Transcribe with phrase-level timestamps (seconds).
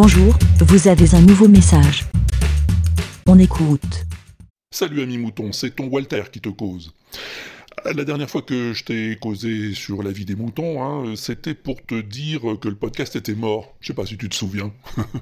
[0.00, 2.04] Bonjour, vous avez un nouveau message.
[3.26, 4.06] On écoute.
[4.70, 6.94] Salut ami mouton, c'est ton Walter qui te cause.
[7.84, 11.84] La dernière fois que je t'ai causé sur la vie des moutons, hein, c'était pour
[11.84, 13.74] te dire que le podcast était mort.
[13.80, 14.72] Je sais pas si tu te souviens.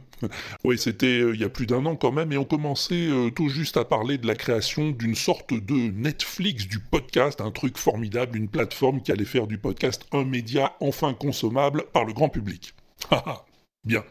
[0.64, 3.30] oui, c'était euh, il y a plus d'un an quand même, et on commençait euh,
[3.30, 7.78] tout juste à parler de la création d'une sorte de Netflix du podcast, un truc
[7.78, 12.28] formidable, une plateforme qui allait faire du podcast un média enfin consommable par le grand
[12.28, 12.74] public.
[13.86, 14.02] Bien.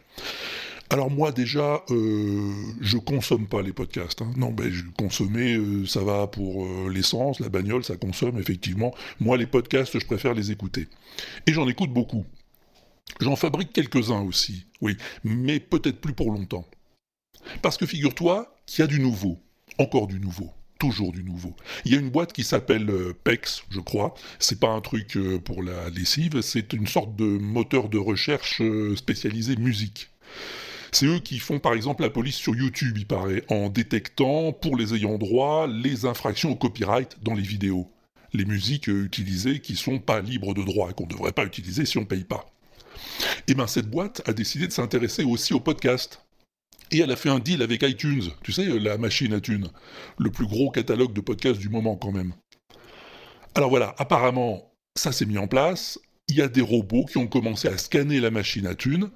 [0.91, 4.21] Alors moi déjà, euh, je consomme pas les podcasts.
[4.21, 4.31] Hein.
[4.38, 8.94] Non, ben je consommais, euh, ça va pour euh, l'essence, la bagnole, ça consomme effectivement.
[9.20, 10.88] Moi les podcasts, je préfère les écouter.
[11.48, 12.25] Et j'en écoute beaucoup.
[13.20, 16.66] J'en fabrique quelques-uns aussi, oui, mais peut-être plus pour longtemps.
[17.61, 19.39] Parce que figure-toi qu'il y a du nouveau,
[19.80, 21.55] encore du nouveau toujours du nouveau.
[21.86, 22.91] Il y a une boîte qui s'appelle
[23.23, 24.13] PEX, je crois.
[24.39, 28.61] C'est pas un truc pour la lessive, c'est une sorte de moteur de recherche
[28.97, 30.09] spécialisé musique.
[30.95, 34.78] C'est eux qui font par exemple la police sur YouTube, il paraît, en détectant pour
[34.78, 37.92] les ayants droit les infractions au copyright dans les vidéos.
[38.31, 41.97] Les musiques utilisées qui sont pas libres de droit qu'on ne devrait pas utiliser si
[41.97, 42.45] on paye pas.
[43.39, 46.22] Et eh bien cette boîte a décidé de s'intéresser aussi au podcast.
[46.92, 49.67] Et elle a fait un deal avec iTunes, tu sais, la machine à thunes,
[50.17, 52.31] le plus gros catalogue de podcasts du moment quand même.
[53.53, 57.28] Alors voilà, apparemment, ça s'est mis en place, il y a des robots qui ont
[57.28, 59.12] commencé à scanner la machine à thunes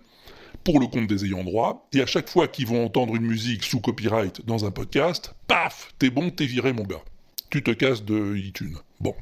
[0.70, 3.64] pour le compte des ayants droit, et à chaque fois qu'ils vont entendre une musique
[3.64, 7.02] sous copyright dans un podcast, paf, t'es bon, t'es viré mon gars.
[7.50, 8.76] Tu te casses de iTunes.
[9.00, 9.16] Bon.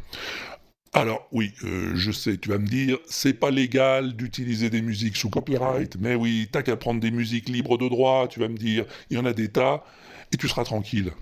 [0.92, 5.16] Alors oui, euh, je sais, tu vas me dire, c'est pas légal d'utiliser des musiques
[5.16, 8.58] sous copyright, mais oui, t'as qu'à prendre des musiques libres de droit, tu vas me
[8.58, 9.86] dire, il y en a des tas,
[10.34, 11.14] et tu seras tranquille.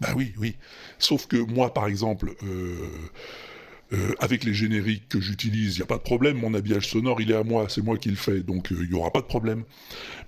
[0.00, 0.56] Ben oui, oui.
[0.98, 2.90] Sauf que moi, par exemple, euh,
[3.92, 7.20] euh, avec les génériques que j'utilise, il n'y a pas de problème, mon habillage sonore,
[7.20, 9.26] il est à moi, c'est moi qui le fais, donc il n'y aura pas de
[9.26, 9.64] problème.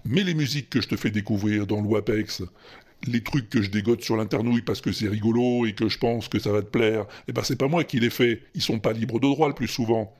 [0.04, 2.42] Mais les musiques que je te fais découvrir dans le WAPEX,
[3.06, 6.28] les trucs que je dégote sur l'internouille parce que c'est rigolo et que je pense
[6.28, 8.78] que ça va te plaire, eh ben c'est pas moi qui les fais, ils sont
[8.78, 10.14] pas libres de droit le plus souvent.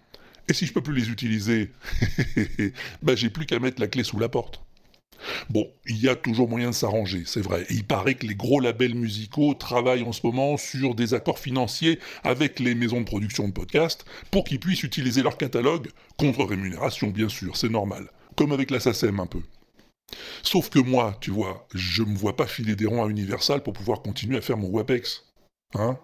[0.49, 1.71] Et si je peux plus les utiliser,
[3.03, 4.63] ben j'ai plus qu'à mettre la clé sous la porte.
[5.49, 7.67] Bon, il y a toujours moyen de s'arranger, c'est vrai.
[7.71, 11.99] Il paraît que les gros labels musicaux travaillent en ce moment sur des accords financiers
[12.25, 17.09] avec les maisons de production de podcasts pour qu'ils puissent utiliser leur catalogue, contre rémunération
[17.09, 18.11] bien sûr, c'est normal.
[18.37, 19.41] Comme avec la SACEM un peu.
[20.43, 23.73] Sauf que moi, tu vois, je me vois pas filer des ronds à Universal pour
[23.73, 25.25] pouvoir continuer à faire mon WAPEX.
[25.75, 25.99] Hein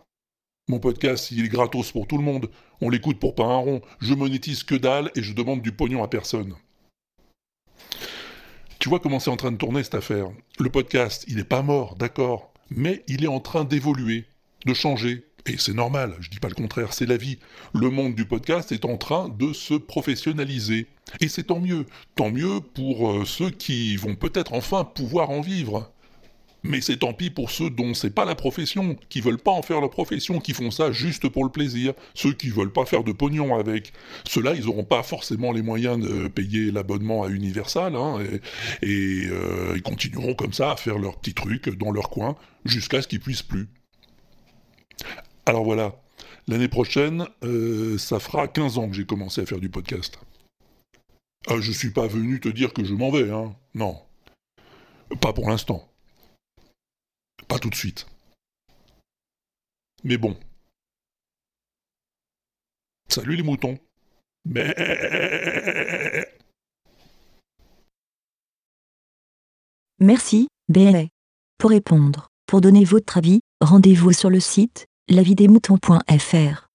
[0.68, 2.50] Mon podcast, il est gratos pour tout le monde.
[2.80, 3.80] On l'écoute pour pas un rond.
[4.00, 6.54] Je monétise que dalle et je demande du pognon à personne.
[8.86, 10.28] Tu vois comment c'est en train de tourner cette affaire.
[10.60, 14.26] Le podcast, il n'est pas mort, d'accord, mais il est en train d'évoluer,
[14.64, 17.38] de changer, et c'est normal, je dis pas le contraire, c'est la vie.
[17.74, 20.86] Le monde du podcast est en train de se professionnaliser.
[21.20, 21.86] Et c'est tant mieux.
[22.14, 25.92] Tant mieux pour euh, ceux qui vont peut-être enfin pouvoir en vivre.
[26.66, 29.62] Mais c'est tant pis pour ceux dont c'est pas la profession, qui veulent pas en
[29.62, 31.94] faire leur profession, qui font ça juste pour le plaisir.
[32.14, 33.92] Ceux qui veulent pas faire de pognon avec.
[34.28, 38.18] Ceux-là, ils auront pas forcément les moyens de payer l'abonnement à Universal, hein,
[38.82, 43.00] et, euh, ils continueront comme ça à faire leurs petits trucs dans leur coin, jusqu'à
[43.00, 43.68] ce qu'ils puissent plus.
[45.44, 46.02] Alors voilà,
[46.48, 50.18] l'année prochaine, euh, ça fera 15 ans que j'ai commencé à faire du podcast.
[51.48, 53.54] Ah, je suis pas venu te dire que je m'en vais, hein.
[53.74, 53.96] Non.
[55.20, 55.88] Pas pour l'instant.
[57.48, 58.06] Pas tout de suite.
[60.04, 60.36] Mais bon.
[63.08, 63.78] Salut les moutons.
[69.98, 71.06] Merci, BLA.
[71.58, 76.65] Pour répondre, pour donner votre avis, rendez-vous sur le site lavidemouton.fr